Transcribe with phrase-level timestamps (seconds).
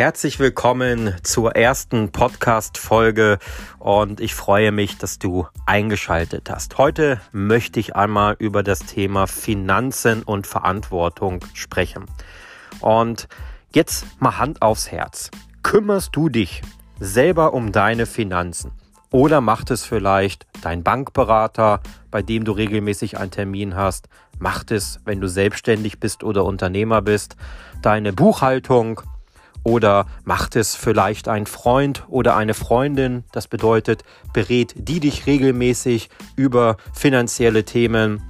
[0.00, 3.38] Herzlich willkommen zur ersten Podcast-Folge
[3.78, 6.78] und ich freue mich, dass du eingeschaltet hast.
[6.78, 12.06] Heute möchte ich einmal über das Thema Finanzen und Verantwortung sprechen.
[12.80, 13.28] Und
[13.74, 15.30] jetzt mal Hand aufs Herz.
[15.62, 16.62] Kümmerst du dich
[16.98, 18.72] selber um deine Finanzen?
[19.10, 21.80] Oder macht es vielleicht dein Bankberater,
[22.10, 24.08] bei dem du regelmäßig einen Termin hast?
[24.38, 27.36] Macht es, wenn du selbstständig bist oder Unternehmer bist,
[27.82, 29.02] deine Buchhaltung?
[29.62, 33.24] Oder macht es vielleicht ein Freund oder eine Freundin?
[33.32, 38.22] Das bedeutet, berät die dich regelmäßig über finanzielle Themen.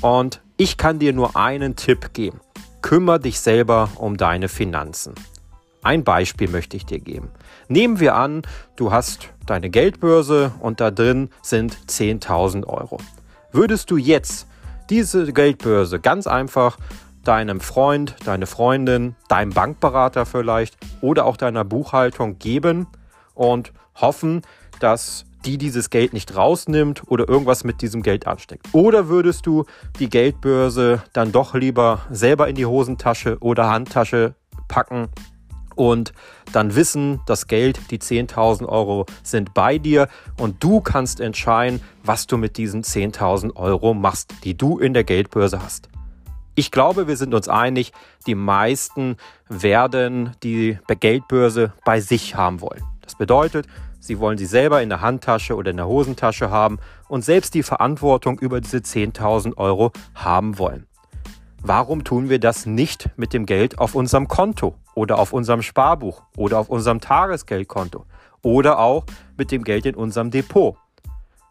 [0.00, 2.40] Und ich kann dir nur einen Tipp geben.
[2.82, 5.14] Kümmer dich selber um deine Finanzen.
[5.82, 7.30] Ein Beispiel möchte ich dir geben.
[7.68, 8.42] Nehmen wir an,
[8.76, 12.98] du hast deine Geldbörse und da drin sind 10.000 Euro.
[13.52, 14.46] Würdest du jetzt
[14.90, 16.78] diese Geldbörse ganz einfach
[17.24, 22.86] deinem Freund, deine Freundin, deinem Bankberater vielleicht oder auch deiner Buchhaltung geben
[23.34, 24.42] und hoffen,
[24.80, 28.66] dass die dieses Geld nicht rausnimmt oder irgendwas mit diesem Geld ansteckt?
[28.72, 29.64] Oder würdest du
[29.98, 34.34] die Geldbörse dann doch lieber selber in die Hosentasche oder Handtasche
[34.68, 35.08] packen
[35.74, 36.12] und
[36.52, 42.26] dann wissen, das Geld, die 10.000 Euro sind bei dir und du kannst entscheiden, was
[42.26, 45.88] du mit diesen 10.000 Euro machst, die du in der Geldbörse hast.
[46.56, 47.92] Ich glaube, wir sind uns einig,
[48.26, 49.16] die meisten
[49.48, 52.82] werden die Geldbörse bei sich haben wollen.
[53.02, 53.66] Das bedeutet,
[53.98, 57.64] sie wollen sie selber in der Handtasche oder in der Hosentasche haben und selbst die
[57.64, 60.86] Verantwortung über diese 10.000 Euro haben wollen.
[61.60, 66.22] Warum tun wir das nicht mit dem Geld auf unserem Konto oder auf unserem Sparbuch
[66.36, 68.04] oder auf unserem Tagesgeldkonto
[68.42, 69.04] oder auch
[69.36, 70.76] mit dem Geld in unserem Depot?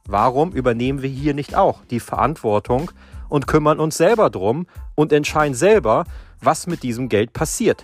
[0.06, 2.92] Warum übernehmen wir hier nicht auch die Verantwortung
[3.34, 6.03] und kümmern uns selber drum und entscheiden selber,
[6.39, 7.84] was mit diesem Geld passiert.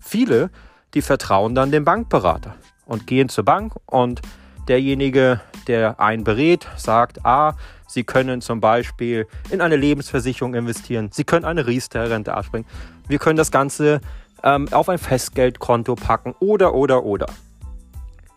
[0.00, 0.50] Viele,
[0.92, 4.22] die vertrauen dann dem Bankberater und gehen zur Bank und
[4.66, 7.54] derjenige, der einen berät, sagt, ah,
[7.86, 12.68] Sie können zum Beispiel in eine Lebensversicherung investieren, Sie können eine Riester-Rente abspringen,
[13.06, 14.00] wir können das Ganze
[14.42, 17.26] ähm, auf ein Festgeldkonto packen oder, oder, oder.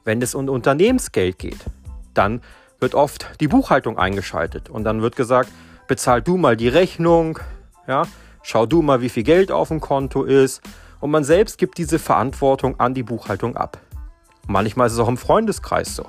[0.04, 1.66] Wenn es um Unternehmensgeld geht,
[2.14, 2.42] dann
[2.80, 5.50] wird oft die Buchhaltung eingeschaltet und dann wird gesagt,
[5.88, 7.40] bezahl du mal die Rechnung,
[7.88, 8.04] ja,
[8.44, 10.62] schau du mal, wie viel Geld auf dem Konto ist.
[11.00, 13.80] Und man selbst gibt diese Verantwortung an die Buchhaltung ab.
[14.48, 16.06] Manchmal ist es auch im Freundeskreis so.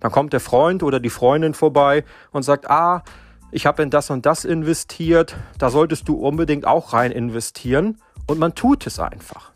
[0.00, 3.02] Dann kommt der Freund oder die Freundin vorbei und sagt, ah,
[3.50, 7.98] ich habe in das und das investiert, da solltest du unbedingt auch rein investieren.
[8.26, 9.52] Und man tut es einfach,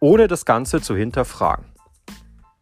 [0.00, 1.64] ohne das Ganze zu hinterfragen.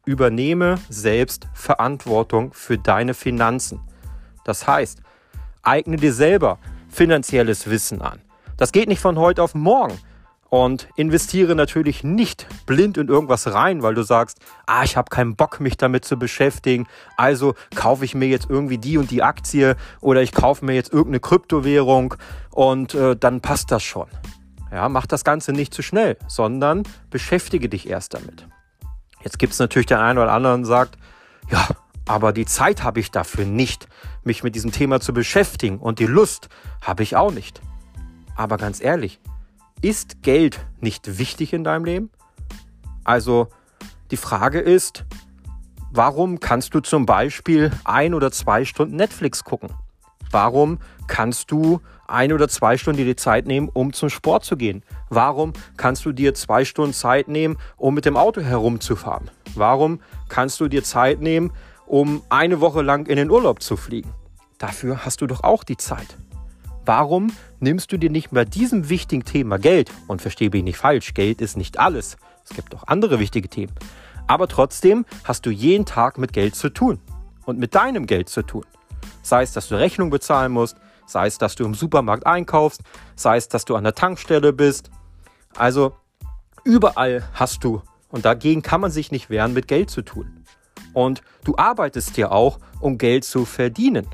[0.05, 3.81] Übernehme selbst Verantwortung für deine Finanzen.
[4.45, 5.03] Das heißt,
[5.63, 6.59] Eigne dir selber
[6.89, 8.21] finanzielles Wissen an.
[8.57, 9.99] Das geht nicht von heute auf morgen.
[10.51, 15.35] Und investiere natürlich nicht blind in irgendwas rein, weil du sagst, ah, ich habe keinen
[15.35, 16.87] Bock, mich damit zu beschäftigen.
[17.17, 20.93] Also kaufe ich mir jetzt irgendwie die und die Aktie oder ich kaufe mir jetzt
[20.93, 22.17] irgendeine Kryptowährung
[22.51, 24.09] und äh, dann passt das schon.
[24.71, 28.47] Ja, mach das Ganze nicht zu schnell, sondern beschäftige dich erst damit.
[29.25, 30.99] Jetzt gibt es natürlich den einen oder anderen, der sagt,
[31.51, 31.67] ja,
[32.07, 33.87] aber die Zeit habe ich dafür nicht,
[34.25, 36.49] mich mit diesem Thema zu beschäftigen und die Lust
[36.81, 37.61] habe ich auch nicht.
[38.37, 39.21] Aber ganz ehrlich,
[39.83, 42.11] ist Geld nicht wichtig in deinem Leben?
[43.05, 43.49] Also
[44.11, 45.05] die Frage ist,
[45.91, 49.71] warum kannst du zum Beispiel ein oder zwei Stunden Netflix gucken?
[50.31, 54.57] Warum kannst du ein oder zwei Stunden dir die Zeit nehmen, um zum Sport zu
[54.57, 54.83] gehen?
[55.11, 59.31] Warum kannst du dir zwei Stunden Zeit nehmen, um mit dem Auto herumzufahren?
[59.55, 61.53] Warum kannst du dir Zeit nehmen,
[61.93, 64.15] um eine Woche lang in den Urlaub zu fliegen.
[64.57, 66.17] Dafür hast du doch auch die Zeit.
[66.87, 67.31] Warum
[67.61, 71.43] nimmst du dir nicht bei diesem wichtigen Thema Geld, und verstehe mich nicht falsch, Geld
[71.43, 72.17] ist nicht alles,
[72.49, 73.75] es gibt auch andere wichtige Themen,
[74.27, 76.99] aber trotzdem hast du jeden Tag mit Geld zu tun
[77.45, 78.65] und mit deinem Geld zu tun.
[79.21, 82.81] Sei es, dass du Rechnung bezahlen musst, sei es, dass du im Supermarkt einkaufst,
[83.17, 84.91] sei es, dass du an der Tankstelle bist.
[85.57, 85.95] Also
[86.65, 90.42] überall hast du, und dagegen kann man sich nicht wehren, mit Geld zu tun.
[90.93, 94.07] Und du arbeitest ja auch, um Geld zu verdienen.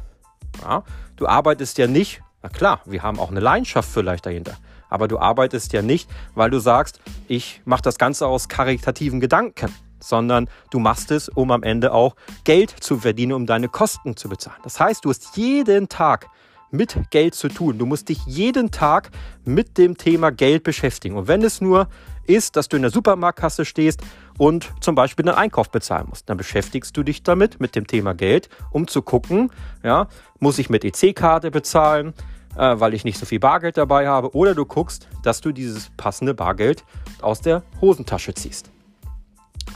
[0.62, 0.84] Ja?
[1.16, 4.56] Du arbeitest ja nicht, na klar, wir haben auch eine Leidenschaft vielleicht dahinter,
[4.88, 9.74] aber du arbeitest ja nicht, weil du sagst, ich mache das Ganze aus karitativen Gedanken,
[10.00, 12.14] sondern du machst es, um am Ende auch
[12.44, 14.60] Geld zu verdienen, um deine Kosten zu bezahlen.
[14.62, 16.28] Das heißt, du hast jeden Tag
[16.70, 17.78] mit Geld zu tun.
[17.78, 19.10] Du musst dich jeden Tag
[19.44, 21.16] mit dem Thema Geld beschäftigen.
[21.16, 21.88] Und wenn es nur
[22.28, 24.00] ist, dass du in der Supermarktkasse stehst
[24.36, 26.28] und zum Beispiel einen Einkauf bezahlen musst.
[26.28, 29.50] Dann beschäftigst du dich damit, mit dem Thema Geld, um zu gucken,
[29.82, 30.08] ja,
[30.38, 32.14] muss ich mit EC-Karte bezahlen?
[32.58, 34.34] äh, weil ich nicht so viel Bargeld dabei habe.
[34.34, 36.84] Oder du guckst, dass du dieses passende Bargeld
[37.22, 38.70] aus der Hosentasche ziehst.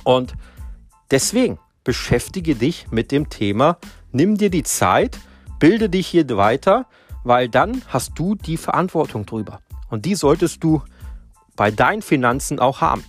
[0.05, 0.35] Und
[1.11, 3.79] deswegen beschäftige dich mit dem Thema,
[4.11, 5.19] nimm dir die Zeit,
[5.59, 6.87] bilde dich hier weiter,
[7.25, 9.61] weil dann hast du die Verantwortung drüber.
[9.89, 10.83] Und die solltest du
[11.57, 13.05] bei deinen Finanzen auch haben.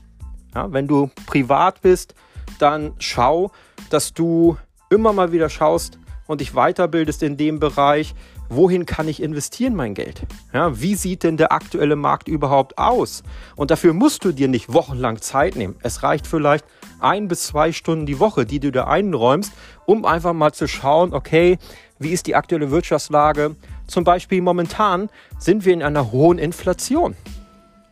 [0.56, 2.16] Ja, wenn du privat bist,
[2.60, 3.52] dann schau,
[3.90, 4.58] dass du
[4.90, 5.98] immer mal wieder schaust
[6.28, 8.16] und dich weiterbildest in dem Bereich,
[8.50, 10.26] wohin kann ich investieren mein Geld?
[10.54, 13.24] Ja, wie sieht denn der aktuelle Markt überhaupt aus?
[13.56, 15.76] Und dafür musst du dir nicht wochenlang Zeit nehmen.
[15.82, 16.66] Es reicht vielleicht
[17.00, 19.52] ein bis zwei Stunden die Woche, die du da einräumst,
[19.86, 21.58] um einfach mal zu schauen, okay,
[22.00, 23.56] wie ist die aktuelle Wirtschaftslage?
[23.88, 25.10] Zum Beispiel momentan
[25.40, 27.16] sind wir in einer hohen Inflation.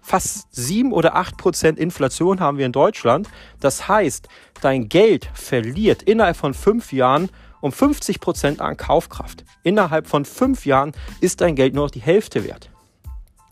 [0.01, 3.29] Fast sieben oder acht Prozent Inflation haben wir in Deutschland.
[3.59, 4.27] Das heißt,
[4.61, 7.29] dein Geld verliert innerhalb von fünf Jahren
[7.61, 9.45] um 50 Prozent an Kaufkraft.
[9.63, 12.71] Innerhalb von fünf Jahren ist dein Geld nur noch die Hälfte wert.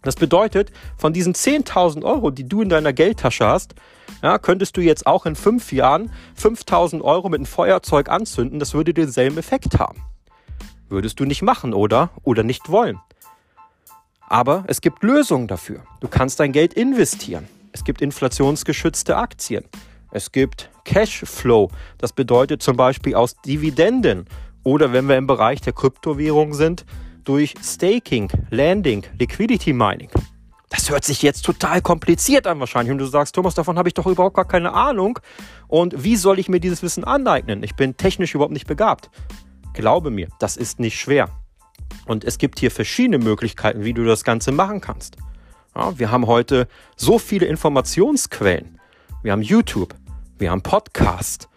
[0.01, 3.75] Das bedeutet, von diesen 10.000 Euro, die du in deiner Geldtasche hast,
[4.23, 6.11] ja, könntest du jetzt auch in fünf Jahren
[6.41, 8.59] 5.000 Euro mit einem Feuerzeug anzünden.
[8.59, 10.01] Das würde denselben Effekt haben.
[10.87, 12.09] Würdest du nicht machen, oder?
[12.23, 12.99] Oder nicht wollen.
[14.29, 15.83] Aber es gibt Lösungen dafür.
[15.99, 17.47] Du kannst dein Geld investieren.
[17.71, 19.65] Es gibt inflationsgeschützte Aktien.
[20.11, 21.69] Es gibt Cashflow.
[21.97, 24.25] Das bedeutet zum Beispiel aus Dividenden.
[24.63, 26.85] Oder wenn wir im Bereich der Kryptowährung sind,
[27.23, 30.09] durch Staking, Landing, Liquidity Mining.
[30.69, 32.91] Das hört sich jetzt total kompliziert an wahrscheinlich.
[32.91, 35.19] Und du sagst, Thomas, davon habe ich doch überhaupt gar keine Ahnung.
[35.67, 37.63] Und wie soll ich mir dieses Wissen aneignen?
[37.63, 39.09] Ich bin technisch überhaupt nicht begabt.
[39.73, 41.29] Glaube mir, das ist nicht schwer.
[42.09, 45.17] Und es gibt hier verschiedene Möglichkeiten, wie du das Ganze machen kannst.
[45.75, 48.79] Ja, wir haben heute so viele Informationsquellen.
[49.21, 49.93] Wir haben YouTube,
[50.39, 51.49] wir haben Podcast,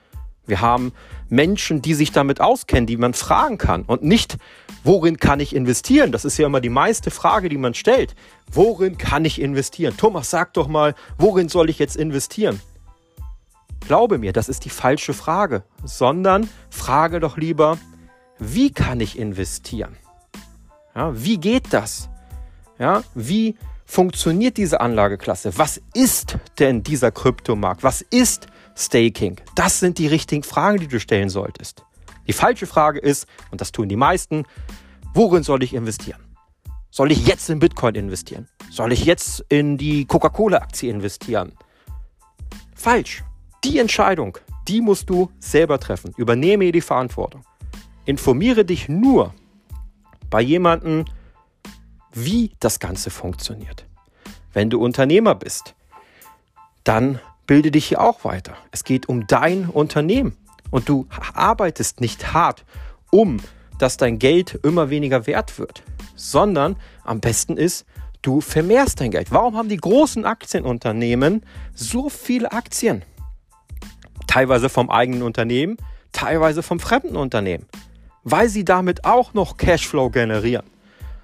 [0.47, 0.93] wir haben
[1.31, 4.37] Menschen, die sich damit auskennen, die man fragen kann und nicht,
[4.85, 6.13] worin kann ich investieren?
[6.13, 8.15] Das ist ja immer die meiste Frage, die man stellt.
[8.51, 9.97] Worin kann ich investieren?
[9.97, 12.61] Thomas, sag doch mal, worin soll ich jetzt investieren?
[13.87, 17.79] Glaube mir, das ist die falsche Frage, sondern frage doch lieber,
[18.39, 19.97] wie kann ich investieren?
[20.95, 22.09] Ja, wie geht das?
[22.79, 23.57] Ja, wie
[23.87, 25.57] funktioniert diese Anlageklasse?
[25.57, 27.83] Was ist denn dieser Kryptomarkt?
[27.83, 28.47] Was ist
[28.77, 29.41] Staking?
[29.55, 31.85] Das sind die richtigen Fragen, die du stellen solltest.
[32.27, 34.45] Die falsche Frage ist, und das tun die meisten,
[35.15, 36.21] worin soll ich investieren?
[36.91, 38.49] Soll ich jetzt in Bitcoin investieren?
[38.71, 41.53] Soll ich jetzt in die Coca-Cola-Aktie investieren?
[42.75, 43.25] Falsch.
[43.65, 46.13] Die Entscheidung, die musst du selber treffen.
[46.17, 47.45] Übernehme die Verantwortung.
[48.05, 49.35] Informiere dich nur
[50.33, 51.05] bei jemandem,
[52.11, 53.87] wie das Ganze funktioniert.
[54.53, 55.75] Wenn du Unternehmer bist,
[56.85, 58.57] dann bilde dich hier auch weiter.
[58.71, 60.37] Es geht um dein Unternehmen
[60.71, 62.65] und du arbeitest nicht hart,
[63.11, 63.41] um
[63.79, 65.83] dass dein Geld immer weniger wert wird,
[66.15, 67.85] sondern am besten ist,
[68.23, 69.33] du vermehrst dein Geld.
[69.33, 71.45] Warum haben die großen Aktienunternehmen
[71.75, 73.05] so viele Aktien?
[74.29, 75.77] Teilweise vom eigenen Unternehmen,
[76.13, 77.67] teilweise vom fremden Unternehmen
[78.25, 80.67] weil sie damit auch noch Cashflow generieren.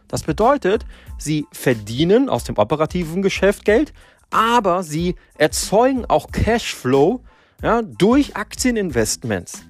[0.08, 0.86] Das bedeutet,
[1.18, 3.92] sie verdienen aus dem operativen Geschäft Geld,
[4.30, 7.20] aber sie erzeugen auch Cashflow
[7.62, 9.64] ja, durch Aktieninvestments,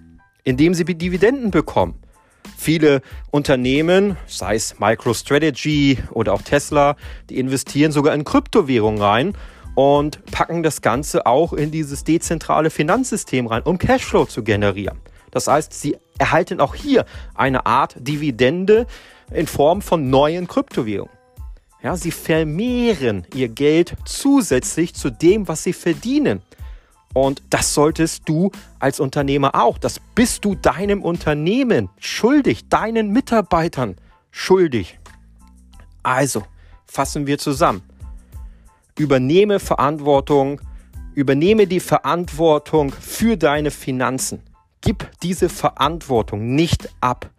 [0.44, 1.94] indem sie Dividenden bekommen.
[2.56, 6.97] Viele Unternehmen, sei es MicroStrategy oder auch Tesla,
[7.30, 9.35] die investieren sogar in Kryptowährungen rein
[9.75, 14.99] und packen das Ganze auch in dieses dezentrale Finanzsystem rein, um Cashflow zu generieren.
[15.30, 18.87] Das heißt, sie erhalten auch hier eine Art Dividende
[19.32, 21.12] in Form von neuen Kryptowährungen.
[21.82, 26.42] Ja, sie vermehren ihr Geld zusätzlich zu dem, was sie verdienen.
[27.14, 29.78] Und das solltest du als Unternehmer auch.
[29.78, 33.96] Das bist du deinem Unternehmen schuldig, deinen Mitarbeitern
[34.30, 34.98] schuldig.
[36.02, 36.42] Also,
[36.87, 37.82] fassen wir zusammen.
[38.98, 40.60] Übernehme Verantwortung,
[41.14, 44.42] übernehme die Verantwortung für deine Finanzen.
[44.80, 47.30] Gib diese Verantwortung nicht ab.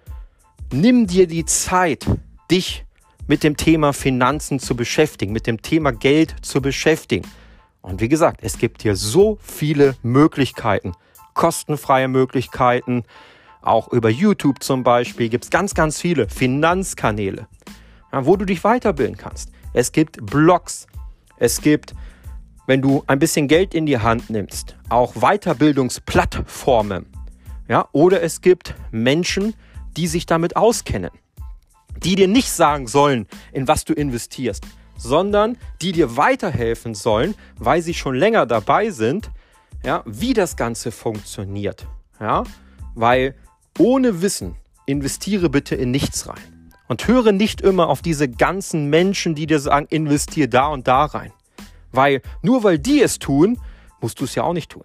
[0.72, 2.06] Nimm dir die Zeit,
[2.52, 2.86] dich
[3.28, 7.28] mit dem Thema Finanzen zu beschäftigen, mit dem Thema Geld zu beschäftigen.
[7.82, 10.94] Und wie gesagt, es gibt hier so viele Möglichkeiten,
[11.34, 13.04] kostenfreie Möglichkeiten.
[13.62, 17.48] Auch über YouTube zum Beispiel gibt es ganz, ganz viele Finanzkanäle,
[18.12, 19.52] wo du dich weiterbilden kannst.
[19.74, 20.88] Es gibt Blogs,
[21.38, 21.94] es gibt,
[22.68, 27.06] wenn du ein bisschen Geld in die Hand nimmst, auch Weiterbildungsplattformen.
[27.70, 29.54] Ja, oder es gibt Menschen,
[29.96, 31.12] die sich damit auskennen,
[31.98, 34.66] die dir nicht sagen sollen, in was du investierst,
[34.98, 39.30] sondern die dir weiterhelfen sollen, weil sie schon länger dabei sind,
[39.86, 41.86] ja, wie das Ganze funktioniert.
[42.20, 42.44] Ja,
[42.96, 43.36] weil
[43.78, 44.56] ohne Wissen
[44.88, 46.72] investiere bitte in nichts rein.
[46.88, 51.06] Und höre nicht immer auf diese ganzen Menschen, die dir sagen, investier da und da
[51.06, 51.32] rein.
[51.92, 53.60] Weil nur weil die es tun,
[54.02, 54.84] musst du es ja auch nicht tun.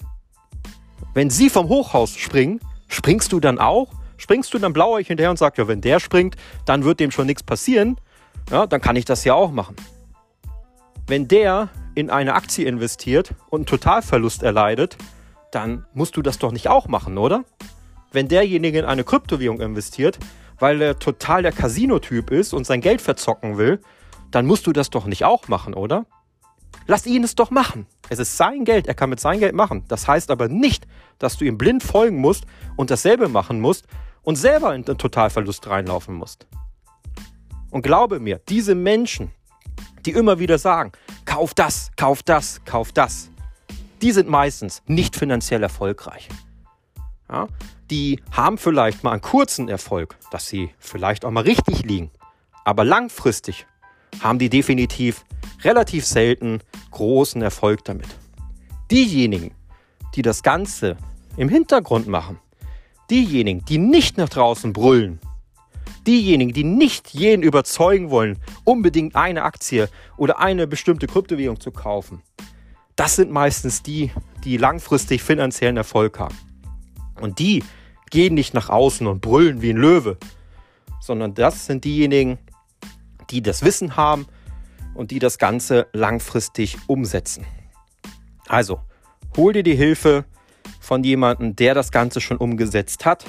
[1.15, 2.61] Wenn sie vom Hochhaus springen,
[2.95, 3.89] springst du dann auch?
[4.17, 7.27] Springst du dann blauäugig hinterher und sagst, ja, wenn der springt, dann wird dem schon
[7.27, 7.99] nichts passieren.
[8.51, 9.77] Ja, dann kann ich das ja auch machen.
[11.07, 14.97] Wenn der in eine Aktie investiert und einen Totalverlust erleidet,
[15.51, 17.45] dann musst du das doch nicht auch machen, oder?
[18.13, 20.19] Wenn derjenige in eine Kryptowährung investiert,
[20.59, 23.81] weil er total der Casino-Typ ist und sein Geld verzocken will,
[24.31, 26.07] dann musst du das doch nicht auch machen, oder?
[26.87, 27.87] Lass ihn es doch machen.
[28.09, 29.85] Es ist sein Geld, er kann mit seinem Geld machen.
[29.89, 30.87] Das heißt aber nicht,
[31.19, 32.45] dass du ihm blind folgen musst
[32.77, 33.87] und dasselbe machen musst
[34.23, 36.47] und selber in den Totalverlust reinlaufen musst.
[37.71, 39.33] Und glaube mir, diese Menschen,
[40.05, 40.93] die immer wieder sagen,
[41.25, 43.31] kauf das, kauf das, kauf das,
[44.03, 46.29] die sind meistens nicht finanziell erfolgreich.
[47.31, 47.49] Ja,
[47.91, 52.11] die haben vielleicht mal einen kurzen Erfolg, dass sie vielleicht auch mal richtig liegen.
[52.65, 53.67] Aber langfristig
[54.21, 55.25] haben die definitiv
[55.63, 58.09] relativ selten großen Erfolg damit.
[58.91, 59.53] Diejenigen,
[60.15, 60.97] die das Ganze
[61.37, 62.39] im Hintergrund machen,
[63.11, 65.19] diejenigen, die nicht nach draußen brüllen,
[66.07, 72.23] diejenigen, die nicht jeden überzeugen wollen, unbedingt eine Aktie oder eine bestimmte Kryptowährung zu kaufen,
[72.97, 74.13] das sind meistens die,
[74.45, 76.37] die langfristig finanziellen Erfolg haben.
[77.21, 77.65] Und die
[78.11, 80.19] gehen nicht nach außen und brüllen wie ein Löwe,
[81.01, 82.39] sondern das sind diejenigen,
[83.31, 84.27] die das Wissen haben
[84.95, 87.45] und die das Ganze langfristig umsetzen.
[88.49, 88.81] Also,
[89.37, 90.25] hol dir die Hilfe
[90.81, 93.25] von jemandem, der das Ganze schon umgesetzt hat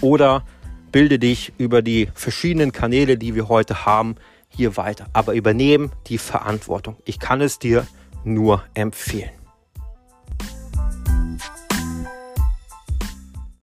[0.00, 0.44] oder
[0.90, 4.16] bilde dich über die verschiedenen Kanäle, die wir heute haben,
[4.48, 5.06] hier weiter.
[5.12, 6.96] Aber übernehmen die Verantwortung.
[7.04, 7.86] Ich kann es dir
[8.24, 9.43] nur empfehlen.